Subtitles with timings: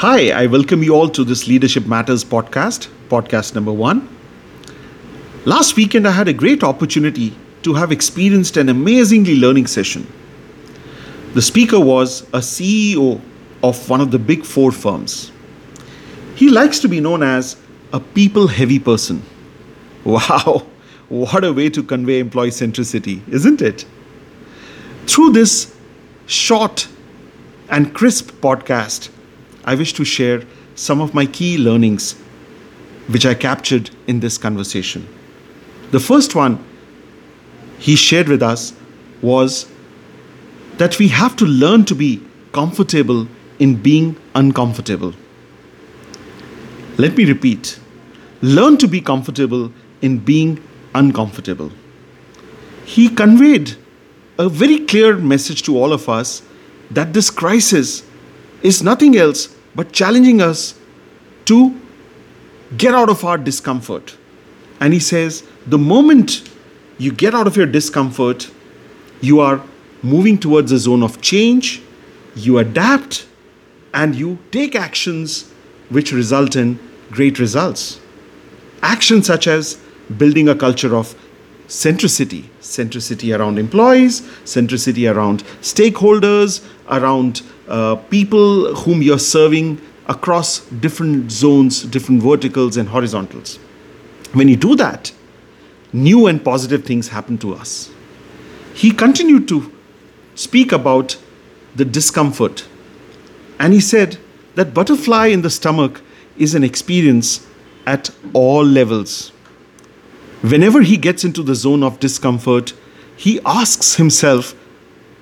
[0.00, 4.06] Hi, I welcome you all to this Leadership Matters podcast, podcast number one.
[5.46, 10.06] Last weekend, I had a great opportunity to have experienced an amazingly learning session.
[11.32, 13.22] The speaker was a CEO
[13.62, 15.32] of one of the big four firms.
[16.34, 17.56] He likes to be known as
[17.94, 19.22] a people heavy person.
[20.04, 20.66] Wow,
[21.08, 23.86] what a way to convey employee centricity, isn't it?
[25.06, 25.74] Through this
[26.26, 26.86] short
[27.70, 29.08] and crisp podcast,
[29.66, 30.42] I wish to share
[30.76, 32.12] some of my key learnings
[33.08, 35.08] which I captured in this conversation.
[35.90, 36.64] The first one
[37.78, 38.72] he shared with us
[39.22, 39.66] was
[40.78, 43.26] that we have to learn to be comfortable
[43.58, 45.14] in being uncomfortable.
[46.96, 47.80] Let me repeat
[48.42, 50.62] learn to be comfortable in being
[50.94, 51.72] uncomfortable.
[52.84, 53.76] He conveyed
[54.38, 56.42] a very clear message to all of us
[56.90, 58.04] that this crisis
[58.62, 60.78] is nothing else but challenging us
[61.44, 61.80] to
[62.76, 64.16] get out of our discomfort.
[64.80, 66.50] And he says, the moment
[66.98, 68.50] you get out of your discomfort,
[69.20, 69.62] you are
[70.02, 71.82] moving towards a zone of change,
[72.34, 73.28] you adapt,
[73.94, 75.50] and you take actions
[75.90, 76.78] which result in
[77.10, 78.00] great results.
[78.82, 79.80] Actions such as
[80.16, 81.14] building a culture of
[81.68, 91.30] centricity centricity around employees, centricity around stakeholders, around uh, people whom you're serving across different
[91.30, 93.56] zones, different verticals, and horizontals.
[94.32, 95.12] When you do that,
[95.92, 97.90] new and positive things happen to us.
[98.74, 99.72] He continued to
[100.34, 101.16] speak about
[101.74, 102.66] the discomfort,
[103.58, 104.18] and he said
[104.54, 106.00] that butterfly in the stomach
[106.36, 107.46] is an experience
[107.86, 109.30] at all levels.
[110.42, 112.74] Whenever he gets into the zone of discomfort,
[113.16, 114.54] he asks himself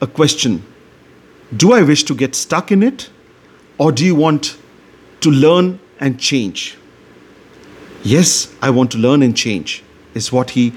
[0.00, 0.64] a question
[1.56, 3.10] Do I wish to get stuck in it?
[3.76, 4.56] Or do you want
[5.20, 6.78] to learn and change?
[8.02, 9.82] Yes, I want to learn and change,
[10.14, 10.72] is what he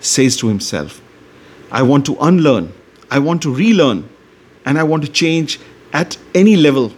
[0.00, 1.00] says to himself.
[1.70, 2.72] I want to unlearn,
[3.10, 4.08] I want to relearn,
[4.64, 5.60] and I want to change
[5.92, 6.92] at any level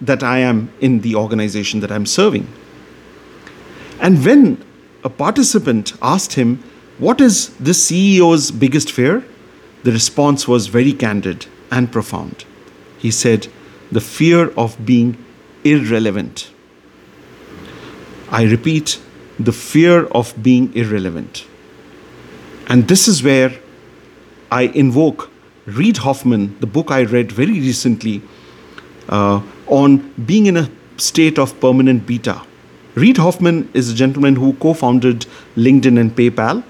[0.00, 2.46] that I am in the organization that I'm serving.
[4.00, 4.64] And when
[5.04, 6.62] a participant asked him,
[6.98, 9.24] What is the CEO's biggest fear?
[9.82, 12.44] The response was very candid and profound.
[12.98, 13.48] He said,
[13.92, 15.22] The fear of being
[15.64, 16.50] irrelevant.
[18.30, 19.00] I repeat,
[19.38, 21.46] the fear of being irrelevant.
[22.66, 23.52] And this is where
[24.50, 25.30] I invoke
[25.66, 28.22] Reid Hoffman, the book I read very recently
[29.08, 32.42] uh, on being in a state of permanent beta.
[32.94, 36.64] Reid Hoffman is a gentleman who co founded LinkedIn and PayPal,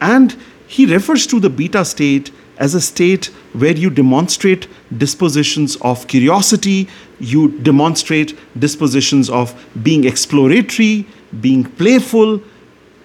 [0.00, 0.36] and
[0.66, 6.88] he refers to the beta state as a state where you demonstrate dispositions of curiosity,
[7.18, 11.06] you demonstrate dispositions of being exploratory,
[11.40, 12.40] being playful,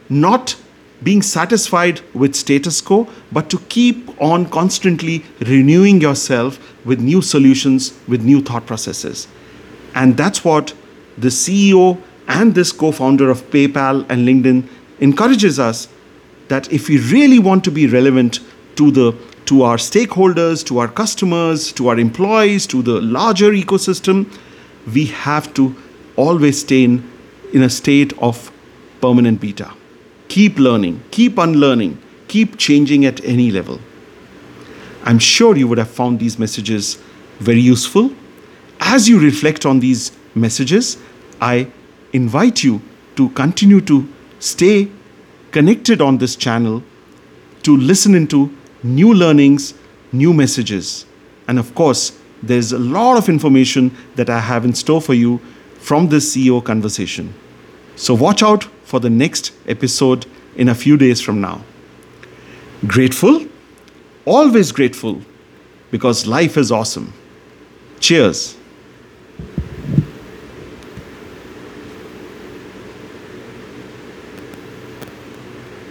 [0.10, 0.58] not
[1.04, 7.98] being satisfied with status quo, but to keep on constantly renewing yourself with new solutions,
[8.08, 9.28] with new thought processes.
[9.94, 10.74] And that's what
[11.18, 14.68] the CEO and this co founder of PayPal and LinkedIn
[15.00, 15.88] encourages us
[16.50, 18.40] that if we really want to be relevant
[18.76, 24.28] to the to our stakeholders, to our customers, to our employees, to the larger ecosystem,
[24.94, 25.76] we have to
[26.16, 27.10] always stay in,
[27.54, 28.52] in a state of
[29.02, 29.72] permanent beta.
[30.28, 33.80] Keep learning, keep unlearning, keep changing at any level.
[35.04, 36.98] I'm sure you would have found these messages
[37.40, 38.12] very useful.
[38.80, 40.98] As you reflect on these messages,
[41.40, 41.68] I
[42.14, 42.82] invite you
[43.16, 44.08] to continue to
[44.40, 44.90] stay
[45.52, 46.84] connected on this channel
[47.64, 48.56] to listen into
[48.86, 49.74] new learnings,
[50.12, 51.06] new messages.
[51.48, 55.40] And of course, there's a lot of information that I have in store for you
[55.80, 57.34] from this CEO conversation.
[57.96, 60.26] So watch out for the next episode
[60.56, 61.64] in a few days from now.
[62.86, 63.46] Grateful?
[64.26, 65.22] Always grateful
[65.92, 67.14] because life is awesome.
[68.00, 68.58] Cheers.